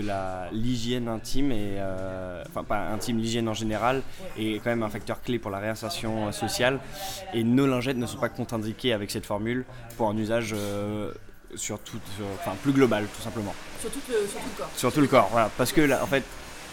l'hygiène 0.50 1.08
intime, 1.08 1.52
enfin 2.48 2.64
pas 2.64 2.88
intime, 2.88 3.18
l'hygiène 3.18 3.48
en 3.48 3.54
général, 3.54 4.02
est 4.38 4.54
quand 4.64 4.70
même 4.70 4.82
un 4.82 4.88
facteur 4.88 5.20
clé 5.20 5.38
pour 5.38 5.50
la 5.50 5.58
réinsertion 5.58 6.32
sociale. 6.32 6.80
Et 7.34 7.44
nos 7.44 7.66
lingettes 7.66 7.98
ne 7.98 8.06
sont 8.06 8.16
pas 8.16 8.30
contre-indiquées 8.30 8.94
avec 8.94 9.10
cette 9.10 9.26
formule 9.26 9.66
pour 9.98 10.08
un 10.08 10.16
usage 10.16 10.54
sur 11.54 11.78
tout, 11.80 12.00
enfin 12.40 12.56
plus 12.62 12.72
global 12.72 13.06
tout 13.14 13.22
simplement. 13.22 13.54
Sur 13.78 13.90
tout 13.90 14.00
le, 14.08 14.26
sur 14.26 14.40
tout 14.40 14.48
le 14.48 14.56
corps. 14.56 14.70
Sur 14.74 14.92
tout 14.92 15.00
le 15.02 15.06
corps, 15.06 15.28
voilà. 15.30 15.50
Parce 15.58 15.72
que 15.72 15.82
là, 15.82 16.02
en 16.02 16.06
fait, 16.06 16.24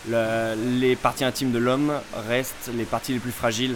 les 0.09 0.95
parties 0.95 1.23
intimes 1.23 1.51
de 1.51 1.59
l'homme 1.59 1.93
restent 2.27 2.71
les 2.73 2.85
parties 2.85 3.13
les 3.13 3.19
plus 3.19 3.31
fragiles. 3.31 3.75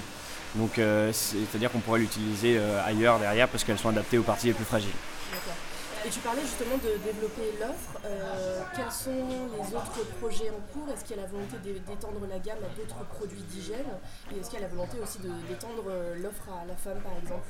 Donc 0.56 0.80
c'est-à-dire 1.12 1.72
qu'on 1.72 1.80
pourrait 1.80 2.00
l'utiliser 2.00 2.60
ailleurs 2.86 3.20
derrière 3.20 3.48
parce 3.48 3.64
qu'elles 3.64 3.78
sont 3.78 3.90
adaptées 3.90 4.18
aux 4.18 4.24
parties 4.24 4.48
les 4.48 4.54
plus 4.54 4.66
fragiles. 4.66 4.90
Et 6.06 6.10
tu 6.10 6.20
parlais 6.22 6.42
justement 6.42 6.78
de 6.78 6.98
développer 7.04 7.60
l'offre. 7.60 8.00
Euh, 8.06 8.62
quels 8.74 8.92
sont 8.92 9.12
les 9.12 9.76
autres 9.76 10.06
projets 10.22 10.50
en 10.50 10.62
cours? 10.74 10.88
Est-ce 10.94 11.04
qu'il 11.04 11.18
y 11.18 11.20
a 11.20 11.24
la 11.24 11.28
volonté 11.28 11.58
d'étendre 11.62 12.22
la 12.30 12.40
gamme 12.40 12.60
à 12.64 12.80
d'autres 12.80 13.04
produits 13.14 13.42
d'hygiène? 13.52 13.86
Et 14.34 14.40
est-ce 14.40 14.50
qu'il 14.50 14.60
y 14.60 14.64
a 14.64 14.66
la 14.66 14.74
volonté 14.74 14.98
aussi 15.04 15.20
d'étendre 15.20 15.84
euh, 15.90 16.16
l'offre 16.22 16.48
à 16.50 16.66
la 16.66 16.76
femme 16.76 17.02
par 17.04 17.12
exemple? 17.22 17.44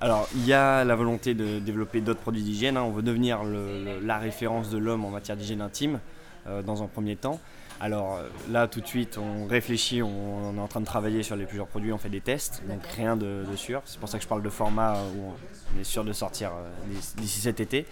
Alors, 0.00 0.28
il 0.36 0.46
y 0.46 0.52
a 0.52 0.84
la 0.84 0.94
volonté 0.94 1.34
de 1.34 1.58
développer 1.58 2.00
d'autres 2.00 2.20
produits 2.20 2.42
d'hygiène. 2.42 2.76
Hein. 2.76 2.84
On 2.84 2.90
veut 2.90 3.02
devenir 3.02 3.42
la 3.42 4.18
référence 4.18 4.70
de 4.70 4.78
l'homme 4.78 5.04
en 5.04 5.10
matière 5.10 5.36
d'hygiène 5.36 5.60
intime 5.60 5.98
euh, 6.46 6.62
dans 6.62 6.84
un 6.84 6.86
premier 6.86 7.16
temps. 7.16 7.40
Alors 7.80 8.18
là, 8.50 8.68
tout 8.68 8.82
de 8.82 8.86
suite, 8.86 9.16
on 9.16 9.46
réfléchit, 9.46 10.02
on, 10.02 10.54
est 10.54 10.60
en 10.60 10.68
train 10.68 10.80
de 10.80 10.86
travailler 10.86 11.22
sur 11.22 11.34
les 11.34 11.46
plusieurs 11.46 11.66
produits, 11.66 11.92
on 11.92 11.98
fait 11.98 12.10
des 12.10 12.20
tests, 12.20 12.62
donc 12.68 12.84
rien 12.94 13.16
de, 13.16 13.44
sûr. 13.56 13.80
C'est 13.86 13.98
pour 13.98 14.08
ça 14.08 14.18
que 14.18 14.24
je 14.24 14.28
parle 14.28 14.42
de 14.42 14.50
format 14.50 14.98
où 15.16 15.32
on 15.74 15.80
est 15.80 15.84
sûr 15.84 16.04
de 16.04 16.12
sortir 16.12 16.50
euh, 16.50 17.00
d'ici 17.16 17.40
cet 17.40 17.58
été. 17.58 17.86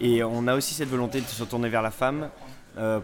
Et 0.00 0.22
on 0.22 0.46
a 0.48 0.54
aussi 0.54 0.74
cette 0.74 0.90
volonté 0.90 1.22
de 1.22 1.26
se 1.26 1.44
tourner 1.44 1.70
vers 1.70 1.80
la 1.80 1.90
femme. 1.90 2.28
Euh, 2.78 3.00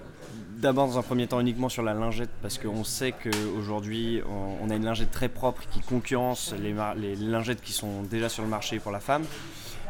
d'abord 0.59 0.89
dans 0.89 0.99
un 0.99 1.03
premier 1.03 1.27
temps 1.27 1.41
uniquement 1.41 1.69
sur 1.69 1.83
la 1.83 1.95
lingette 1.95 2.31
parce 2.43 2.59
qu'on 2.59 2.85
sait 2.85 3.13
qu'aujourd'hui 3.13 4.23
on, 4.63 4.71
a 4.71 4.75
une 4.75 4.85
lingette 4.85 5.11
très 5.11 5.29
propre 5.29 5.63
qui 5.71 5.81
concurrence 5.81 6.55
les, 6.59 6.75
les 6.97 7.17
lingettes 7.17 7.61
qui 7.61 7.73
sont 7.73 8.03
déjà 8.03 8.29
sur 8.29 8.43
le 8.43 8.49
marché 8.49 8.79
pour 8.79 8.93
la 8.93 9.01
femme 9.01 9.25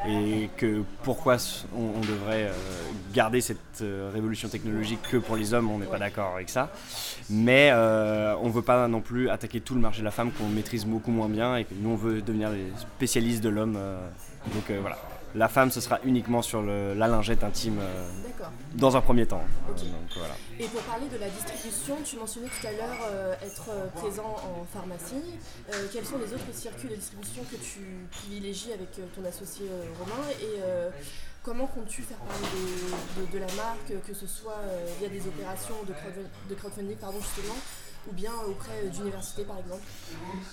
et 0.07 0.49
que 0.57 0.83
pourquoi 1.03 1.37
on, 1.75 2.01
devrait 2.01 2.45
euh, 2.45 2.53
garder 3.13 3.41
cette 3.41 3.83
euh, 3.83 4.11
révolution 4.13 4.49
technologique 4.49 5.01
que 5.11 5.17
pour 5.17 5.37
les 5.37 5.55
hommes, 5.55 5.71
on 5.71 5.79
n'est 5.79 5.87
pas 5.87 5.99
d'accord 5.99 6.35
avec 6.35 6.49
ça. 6.49 6.71
Mais 7.31 7.71
euh, 7.73 8.35
on 8.41 8.47
ne 8.47 8.53
veut 8.53 8.63
pas 8.63 8.87
non 8.89 9.01
plus 9.01 9.29
attaquer 9.29 9.61
tout 9.61 9.75
le 9.75 9.81
marché 9.81 10.01
de 10.01 10.05
la 10.05 10.11
femme 10.11 10.31
qu'on 10.33 10.49
maîtrise 10.49 10.87
beaucoup 10.87 11.11
moins 11.11 11.29
bien 11.29 11.57
et 11.57 11.65
que 11.65 11.75
nous 11.75 11.91
on 11.91 11.97
veut 11.97 12.23
devenir 12.23 12.51
les 12.51 12.67
spécialistes 12.79 13.43
de 13.43 13.49
l'homme. 13.49 13.79
donc 14.55 14.71
voilà. 14.81 14.99
La 15.35 15.49
femme, 15.49 15.71
ce 15.71 15.81
sera 15.81 16.01
uniquement 16.05 16.43
sur 16.43 16.63
la 16.63 17.07
lingette 17.07 17.45
intime 17.45 17.79
euh, 17.81 18.09
dans 18.75 18.97
un 18.97 19.01
premier 19.01 19.27
temps. 19.27 19.43
Et 20.59 20.65
pour 20.67 20.81
parler 20.83 21.07
de 21.09 21.19
la 21.19 21.29
distribution, 21.29 21.97
tu 22.05 22.17
mentionnais 22.17 22.49
tout 22.49 22.67
à 22.67 22.73
l'heure 22.73 22.99
euh, 23.11 23.35
être 23.43 23.69
euh, 23.71 23.87
présent 23.89 24.37
en 24.43 24.65
pharmacie. 24.65 25.23
quels 25.93 26.05
sont 26.05 26.19
les 26.19 26.33
autres 26.33 26.53
circuits 26.53 26.89
de 26.89 26.95
distribution 26.95 27.43
que 27.51 27.57
tu 27.57 27.81
privilégies 28.11 28.73
avec 28.73 28.91
ton 29.15 29.25
associé 29.25 29.67
Romain 29.99 30.29
et 30.41 30.61
comment 31.43 31.67
comptes-tu 31.67 32.03
faire 32.03 32.19
parler 32.19 33.29
de, 33.33 33.39
la 33.39 33.53
marque, 33.55 33.93
que 34.07 34.15
ce 34.15 34.27
soit 34.27 34.61
via 34.99 35.09
des 35.09 35.27
opérations 35.27 35.77
de, 35.87 36.55
crowdfunding, 36.55 36.97
pardon, 36.97 37.19
justement, 37.21 37.57
ou 38.09 38.13
bien 38.13 38.33
auprès 38.47 38.87
d'universités 38.93 39.45
par 39.45 39.59
exemple 39.59 39.83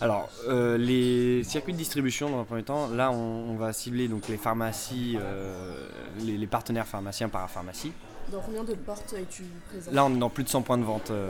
Alors, 0.02 0.30
euh, 0.48 0.78
les 0.78 1.44
circuits 1.44 1.74
de 1.74 1.78
distribution 1.78 2.30
dans 2.30 2.40
un 2.40 2.44
premier 2.44 2.64
temps, 2.64 2.90
là 2.90 3.12
on, 3.12 3.56
va 3.56 3.74
cibler 3.74 4.08
donc 4.08 4.28
les 4.28 4.38
pharmacies, 4.38 5.18
euh, 5.20 5.88
les, 6.20 6.48
partenaires 6.48 6.88
pharmaciens 6.88 7.30
par 7.30 7.50
pharmacie. 7.50 7.92
Dans 8.32 8.42
combien 8.42 8.64
de 8.64 8.74
portes 8.74 9.14
es-tu 9.14 9.44
présent? 9.70 9.92
Là 9.92 10.06
on 10.06 10.14
est 10.14 10.20
dans 10.20 10.30
plus 10.30 10.44
de 10.44 10.50
100 10.50 10.64
points 10.64 10.78
de 10.78 10.84
vente 10.84 11.12
euh, 11.12 11.30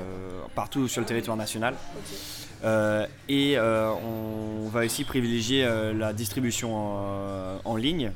partout 0.56 0.88
sur 0.88 1.02
le 1.02 1.08
territoire 1.08 1.38
national. 1.38 1.76
Et 2.66 3.58
euh, 3.58 3.92
on 3.92 4.68
va 4.70 4.86
aussi 4.86 5.04
privilégier 5.04 5.64
euh, 5.66 5.94
la 5.94 6.14
distribution 6.14 6.76
en, 7.64 7.76
ligne, 7.76 8.12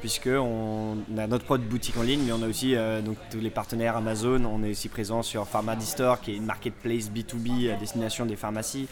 puisqu'on 0.00 0.96
a 1.16 1.26
notre 1.28 1.44
propre 1.44 1.64
boutique 1.64 1.96
en 1.96 2.02
ligne, 2.02 2.22
mais 2.26 2.32
on 2.32 2.42
a 2.42 2.48
aussi 2.48 2.74
donc, 3.04 3.16
tous 3.30 3.38
les 3.38 3.50
partenaires 3.50 3.96
Amazon. 3.96 4.44
On 4.44 4.64
est 4.64 4.70
aussi 4.72 4.88
présent 4.88 5.22
sur 5.22 5.46
Pharmadistore, 5.46 6.20
qui 6.20 6.32
est 6.32 6.36
une 6.36 6.44
marketplace 6.44 7.08
B2B 7.08 7.72
à 7.72 7.76
destination 7.76 8.26
des 8.26 8.34
pharmacies. 8.34 8.88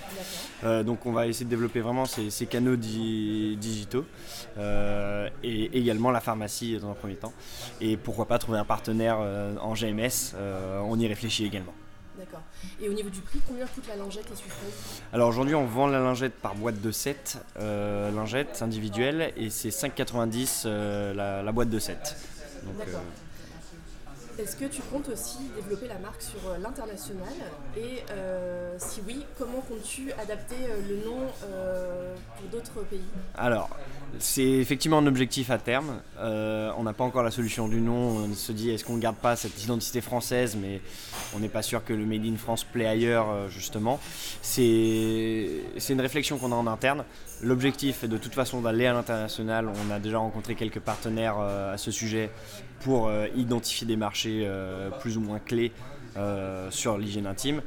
donc 0.62 1.04
on 1.04 1.12
va 1.12 1.26
essayer 1.26 1.44
de 1.44 1.50
développer 1.50 1.80
vraiment 1.80 2.04
ces, 2.04 2.46
canaux 2.46 2.76
digitaux 2.76 4.04
et 5.42 5.78
également 5.78 6.12
la 6.12 6.20
pharmacie 6.20 6.78
dans 6.78 6.90
un 6.90 6.94
premier 6.94 7.16
temps. 7.16 7.32
Et 7.80 7.96
pourquoi 7.96 8.26
pas 8.26 8.38
trouver 8.38 8.58
un 8.58 8.64
partenaire 8.64 9.18
en 9.60 9.74
GMS, 9.74 10.36
on 10.88 10.98
y 10.98 11.08
réfléchit 11.08 11.44
également. 11.46 11.74
D'accord. 12.18 12.42
Et 12.80 12.88
au 12.88 12.92
niveau 12.92 13.10
du 13.10 13.20
prix, 13.20 13.40
combien 13.46 13.66
coûte 13.66 13.84
la 13.88 13.96
lingette 13.96 14.26
et 14.32 14.36
suffrage 14.36 14.70
Alors 15.12 15.28
aujourd'hui, 15.28 15.54
on 15.54 15.66
vend 15.66 15.88
la 15.88 15.98
lingette 15.98 16.34
par 16.34 16.54
boîte 16.54 16.80
de 16.80 16.90
7 16.92 17.38
euh, 17.58 18.10
lingettes 18.12 18.62
individuelles 18.62 19.32
et 19.36 19.50
c'est 19.50 19.70
5,90 19.70 20.62
euh, 20.66 21.42
la, 21.42 21.52
boîte 21.52 21.70
de 21.70 21.78
7. 21.78 22.16
D'accord. 22.78 23.00
Est-ce 24.36 24.56
que 24.56 24.64
tu 24.64 24.82
comptes 24.82 25.08
aussi 25.08 25.38
développer 25.54 25.86
la 25.86 25.98
marque 25.98 26.20
sur 26.20 26.40
euh, 26.48 26.58
l'international 26.58 27.32
Et 27.76 28.02
euh, 28.10 28.74
si 28.78 29.00
oui, 29.06 29.24
comment 29.38 29.60
comptes-tu 29.60 30.10
adapter 30.12 30.56
euh, 30.68 30.80
le 30.88 30.96
nom 31.04 31.26
pour 32.36 32.48
d'autres 32.50 32.84
pays? 32.88 32.98
Alors, 33.36 33.70
c'est 34.18 34.42
effectivement 34.42 34.98
un 34.98 35.06
objectif 35.06 35.50
à 35.50 35.58
terme. 35.58 36.00
on 36.18 36.82
n'a 36.82 36.92
pas 36.92 37.04
encore 37.04 37.22
la 37.22 37.30
solution 37.30 37.68
du 37.68 37.80
nom. 37.80 38.24
On 38.24 38.34
se 38.34 38.50
dit, 38.50 38.70
est-ce 38.70 38.84
qu'on 38.84 38.96
ne 38.96 39.00
garde 39.00 39.16
pas 39.16 39.36
cette 39.36 39.62
identité 39.62 40.00
française? 40.00 40.56
Mais 40.60 40.80
on 41.34 41.38
n'est 41.38 41.48
pas 41.48 41.62
sûr 41.62 41.84
que 41.84 41.92
le 41.92 42.04
Made 42.04 42.24
in 42.24 42.36
France 42.36 42.64
plaît 42.64 42.86
ailleurs, 42.86 43.48
justement. 43.48 44.00
C'est 44.42 45.62
une 45.88 46.00
réflexion 46.00 46.38
qu'on 46.38 46.52
a 46.52 46.56
en 46.56 46.66
interne. 46.66 47.04
L'objectif 47.44 48.04
est 48.04 48.08
de 48.08 48.16
toute 48.16 48.32
façon 48.34 48.62
d'aller 48.62 48.86
à 48.86 48.94
l'international. 48.94 49.68
On 49.68 49.92
a 49.92 49.98
déjà 49.98 50.18
rencontré 50.18 50.54
quelques 50.54 50.80
partenaires 50.80 51.38
à 51.38 51.76
ce 51.76 51.90
sujet 51.90 52.30
pour 52.80 53.10
identifier 53.36 53.86
des 53.86 53.96
marchés 53.96 54.44
euh, 54.44 54.90
plus 55.00 55.16
ou 55.16 55.20
moins 55.20 55.38
clés 55.38 55.72
euh, 56.16 56.70
sur 56.70 56.98
l'hygiène 56.98 57.26
intime. 57.26 57.62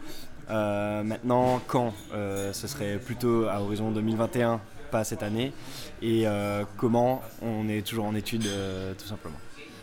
Euh, 0.49 1.03
maintenant, 1.03 1.61
quand 1.67 1.93
Ce 2.11 2.67
serait 2.67 2.97
plutôt 2.97 3.47
à 3.47 3.61
horizon 3.61 3.91
2021, 3.91 4.61
pas 4.91 5.03
cette 5.03 5.23
année. 5.23 5.51
Et 6.01 6.25
comment 6.77 7.21
On 7.41 7.67
est 7.69 7.85
toujours 7.85 8.05
en 8.05 8.15
étude, 8.15 8.47
tout 8.97 9.07
simplement. 9.07 9.37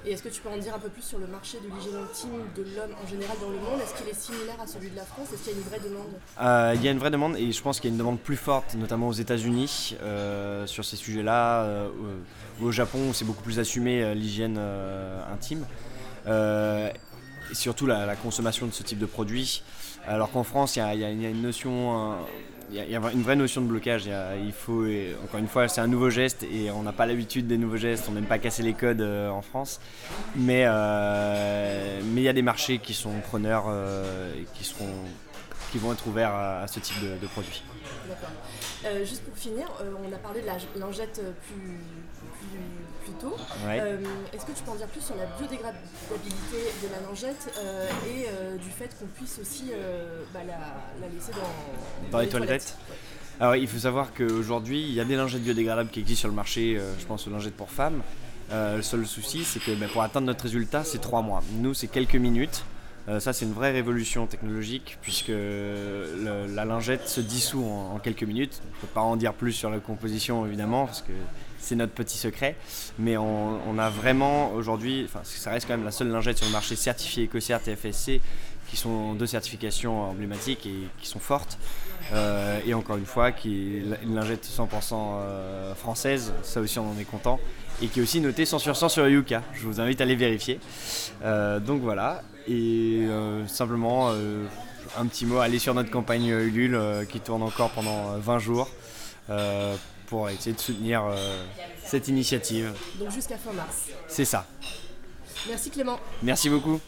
Et 0.07 0.13
est-ce 0.13 0.23
que 0.23 0.29
tu 0.29 0.43
peux 0.43 0.51
en 0.51 0.59
dire 0.59 0.75
un 0.75 0.79
peu 0.79 0.91
plus 0.91 1.03
sur 1.03 1.19
le 1.19 1.27
marché 1.27 1.59
de 1.59 1.75
l'hygiène 1.75 1.97
intime 1.97 2.31
de 2.55 2.63
l'homme 2.77 2.95
en 3.03 3.07
général 3.07 3.37
dans 3.41 3.49
le 3.49 3.57
monde? 3.57 3.81
Est-ce 3.83 3.95
qu'il 3.95 4.09
est 4.09 4.21
similaire 4.21 4.61
à 4.61 4.67
celui 4.67 4.91
de 4.91 4.97
la 4.97 5.05
France? 5.05 5.29
Est-ce 5.33 5.45
qu'il 5.45 5.53
y 5.53 5.57
a 5.57 5.59
une 5.59 5.65
vraie 5.65 5.81
demande? 5.81 6.77
Il 6.77 6.85
y 6.85 6.89
a 6.89 6.91
une 6.91 6.99
vraie 6.99 7.11
demande 7.11 7.37
et 7.37 7.53
je 7.53 7.63
pense 7.63 7.81
qu'il 7.81 7.89
y 7.89 7.93
a 7.93 7.95
une 7.95 7.99
demande 7.99 8.21
plus 8.21 8.37
forte, 8.37 8.75
notamment 8.75 9.09
aux 9.09 9.13
États-Unis, 9.13 9.97
sur 10.67 10.85
ces 10.85 10.97
sujets-là. 10.97 11.89
au 12.63 12.71
Japon, 12.71 13.13
c'est 13.13 13.25
beaucoup 13.25 13.43
plus 13.43 13.59
assumé 13.59 14.15
l'hygiène 14.15 14.59
intime. 15.33 15.65
Euh, 16.27 16.91
et 17.51 17.55
surtout 17.55 17.87
la, 17.87 18.17
consommation 18.17 18.67
de 18.67 18.73
ce 18.73 18.83
type 18.83 18.99
de 18.99 19.07
produit. 19.07 19.63
Alors 20.07 20.31
qu'en 20.31 20.45
France, 20.45 20.77
il 20.77 20.81
y, 20.81 21.05
a 21.05 21.11
une 21.11 21.43
notion, 21.43 22.17
il 22.71 22.77
y, 22.77 22.97
a 22.97 22.99
une 23.13 23.23
vraie 23.23 23.37
notion 23.37 23.61
de 23.61 23.67
blocage. 23.67 24.05
Il, 24.07 24.53
faut, 24.53 24.85
encore 25.23 25.41
une 25.41 25.49
fois, 25.49 25.69
c'est 25.69 25.81
un 25.81 25.87
nouveau 25.87 26.11
geste 26.11 26.45
et 26.45 26.71
on 26.71 26.83
n'a 26.83 26.93
pas 26.93 27.07
l'habitude 27.07 27.47
des 27.47 27.59
nouveaux 27.59 27.77
gestes. 27.77 28.07
On 28.09 28.13
n'aime 28.13 28.27
pas 28.27 28.39
casser 28.39 28.63
les 28.63 28.73
codes 28.73 29.01
euh, 29.01 29.29
en 29.31 29.43
France, 29.43 29.81
mais 30.37 30.65
euh, 30.67 32.01
mais 32.13 32.21
il 32.21 32.25
y 32.25 32.29
a 32.29 32.33
des 32.33 32.43
marchés 32.43 32.79
qui 32.79 32.95
sont 32.95 33.13
preneurs 33.21 33.67
et 33.69 34.47
qui 34.55 34.65
seront, 34.65 34.87
qui 35.75 35.81
vont 35.81 35.93
être 35.93 36.07
ouverts 36.07 36.33
à, 36.33 36.69
ce 36.69 36.79
type 36.79 37.03
de, 37.03 37.19
de 37.19 37.27
produits. 37.27 37.65
D'accord. 38.09 38.31
juste 39.05 39.25
pour 39.25 39.37
finir, 39.37 39.67
on 39.81 40.13
a 40.13 40.19
parlé 40.19 40.41
de 40.41 40.47
la 40.47 40.57
lingette 40.79 41.21
plus 41.49 41.81
plus, 43.05 43.13
tôt. 43.21 43.37
Euh, 43.67 43.99
est-ce 44.33 44.47
que 44.47 44.53
tu 44.53 44.63
peux 44.65 44.71
en 44.71 44.77
dire 44.77 44.87
plus 44.89 45.03
sur 45.03 45.15
la 45.17 45.27
biodégradabilité 45.27 46.73
de 46.83 46.89
la 46.91 47.09
lingette 47.09 47.53
euh, 47.59 47.89
et 48.09 48.27
euh, 48.29 48.57
du 48.57 48.71
fait 48.71 48.97
qu'on 48.99 49.07
puisse 49.07 49.39
aussi 49.41 49.73
bah, 50.33 50.41
la, 50.47 51.09
laisser 51.09 51.33
dans, 52.11 52.19
les, 52.19 52.29
toilettes, 52.29 52.77
Alors 53.41 53.57
il 53.57 53.69
faut 53.69 53.79
savoir 53.79 54.13
qu'aujourd'hui 54.15 54.83
il 54.83 54.95
y 54.95 55.01
a 55.01 55.05
des 55.05 55.17
lingettes 55.17 55.43
biodégradables 55.43 55.91
qui 55.91 56.01
existent 56.01 56.21
sur 56.21 56.29
le 56.29 56.35
marché, 56.35 56.81
je 56.99 57.05
pense 57.05 57.27
aux 57.27 57.31
lingettes 57.31 57.57
pour 57.57 57.71
femmes. 57.71 58.03
le 58.51 58.83
seul 58.83 59.07
souci 59.07 59.45
c'est 59.45 59.61
que 59.61 59.75
bah, 59.75 59.87
pour 59.93 60.03
atteindre 60.03 60.27
notre 60.27 60.45
résultat 60.45 60.85
c'est 60.85 61.01
trois 61.01 61.23
mois. 61.23 61.43
Nous 61.53 61.75
c'est 61.75 61.89
quelques 61.89 62.17
minutes. 62.17 62.65
Ça, 63.19 63.33
c'est 63.33 63.45
une 63.45 63.53
vraie 63.53 63.71
révolution 63.71 64.27
technologique 64.27 64.99
puisque 65.03 65.33
la 65.33 66.65
lingette 66.65 67.07
se 67.07 67.21
dissout 67.21 67.65
en, 67.65 67.99
quelques 67.99 68.23
minutes. 68.23 68.63
On 68.63 68.77
ne 68.77 68.81
peut 68.81 68.95
pas 68.95 69.01
en 69.03 69.17
dire 69.17 69.35
plus 69.35 69.53
sur 69.53 69.71
la 69.71 69.79
composition 69.79 70.47
évidemment 70.47 70.87
parce 70.87 71.03
que 71.03 71.13
c'est 71.65 71.77
notre 71.77 71.93
petit 71.93 72.19
secret. 72.19 72.57
Mais 72.99 73.17
on, 73.17 73.79
a 73.79 73.91
vraiment 73.91 74.53
aujourd'hui, 74.53 75.05
enfin, 75.05 75.21
ça 75.25 75.51
reste 75.51 75.67
quand 75.67 75.77
même 75.77 75.85
la 75.85 75.91
seule 75.91 76.09
lingette 76.09 76.37
sur 76.39 76.47
le 76.47 76.53
marché 76.53 76.77
certifiée 76.77 77.25
EcoCert 77.25 77.61
et 77.67 77.75
FSC, 77.75 78.21
qui 78.69 78.77
sont 78.77 79.15
deux 79.15 79.27
certifications 79.27 80.11
emblématiques 80.11 80.67
et 80.67 80.89
qui 81.01 81.09
sont 81.09 81.19
fortes. 81.19 81.59
Euh, 82.13 82.61
et 82.67 82.75
encore 82.75 82.97
une 82.97 83.07
fois, 83.07 83.31
une 83.45 84.15
lingette 84.15 84.47
100% 84.47 84.95
euh, 84.95 85.75
française, 85.75 86.33
ça 86.43 86.61
aussi 86.61 86.79
on 86.79 86.91
en 86.91 86.99
est 86.99 87.05
content. 87.05 87.41
Et 87.83 87.89
qui 87.89 88.01
est 88.01 88.03
aussi 88.03 88.21
notée 88.21 88.45
100 88.45 88.59
sur 88.59 88.77
100 88.77 88.89
sur 88.89 89.09
Yuka. 89.09 89.43
Je 89.53 89.67
vous 89.67 89.81
invite 89.81 90.01
à 90.01 90.05
les 90.05 90.17
vérifier. 90.17 90.61
Euh, 91.23 91.61
donc 91.61 91.83
voilà. 91.83 92.23
Et 92.47 93.07
simplement, 93.47 94.11
un 94.11 95.07
petit 95.07 95.25
mot, 95.25 95.39
allez 95.39 95.59
sur 95.59 95.73
notre 95.73 95.91
campagne 95.91 96.27
Ulule 96.27 96.79
qui 97.09 97.21
tourne 97.21 97.43
encore 97.43 97.71
pendant 97.71 98.19
20 98.19 98.39
jours 98.39 98.69
pour 100.07 100.29
essayer 100.29 100.55
de 100.55 100.61
soutenir 100.61 101.05
euh, 101.05 101.45
cette 101.85 102.09
initiative. 102.09 102.73
Donc 102.99 103.11
jusqu'à 103.11 103.37
fin 103.37 103.53
mars. 103.53 103.89
C'est 104.09 104.25
ça. 104.25 104.47
Merci 105.49 105.71
Clément. 105.71 105.99
Merci 106.23 106.49
beaucoup. 106.49 106.81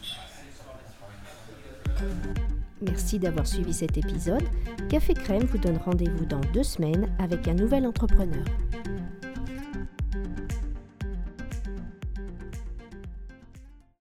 Merci 2.82 3.18
d'avoir 3.18 3.46
suivi 3.46 3.72
cet 3.72 3.96
épisode. 3.96 4.44
Café 4.90 5.14
Crème 5.14 5.44
vous 5.44 5.58
donne 5.58 5.78
rendez-vous 5.78 6.26
dans 6.26 6.40
deux 6.52 6.62
semaines 6.62 7.10
avec 7.18 7.48
un 7.48 7.54
nouvel 7.54 7.86
entrepreneur. 7.86 8.44